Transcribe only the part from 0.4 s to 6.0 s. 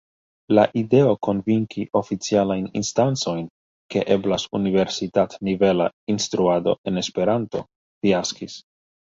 La ideo konvinki oficialajn instancojn, ke eblas universitat-nivela